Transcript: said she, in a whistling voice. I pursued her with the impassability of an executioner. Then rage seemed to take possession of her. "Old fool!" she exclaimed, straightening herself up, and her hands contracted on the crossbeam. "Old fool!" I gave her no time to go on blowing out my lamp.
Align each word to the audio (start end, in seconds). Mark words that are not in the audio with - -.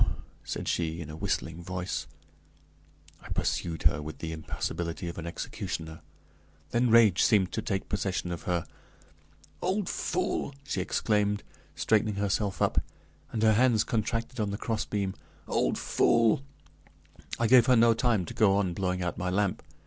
said 0.43 0.67
she, 0.67 0.99
in 0.99 1.11
a 1.11 1.15
whistling 1.15 1.63
voice. 1.63 2.07
I 3.21 3.29
pursued 3.29 3.83
her 3.83 4.01
with 4.01 4.17
the 4.17 4.31
impassability 4.31 5.07
of 5.07 5.19
an 5.19 5.27
executioner. 5.27 6.01
Then 6.71 6.89
rage 6.89 7.21
seemed 7.21 7.51
to 7.51 7.61
take 7.61 7.87
possession 7.87 8.31
of 8.31 8.41
her. 8.49 8.65
"Old 9.61 9.87
fool!" 9.87 10.55
she 10.63 10.81
exclaimed, 10.81 11.43
straightening 11.75 12.15
herself 12.15 12.63
up, 12.63 12.81
and 13.31 13.43
her 13.43 13.53
hands 13.53 13.83
contracted 13.83 14.39
on 14.39 14.49
the 14.49 14.57
crossbeam. 14.57 15.13
"Old 15.47 15.77
fool!" 15.77 16.41
I 17.37 17.45
gave 17.45 17.67
her 17.67 17.75
no 17.75 17.93
time 17.93 18.25
to 18.25 18.33
go 18.33 18.57
on 18.57 18.73
blowing 18.73 19.03
out 19.03 19.19
my 19.19 19.29
lamp. 19.29 19.61